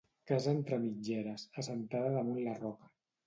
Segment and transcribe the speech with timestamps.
[0.29, 2.91] Casa entre mitgeres, assentada damunt la roca.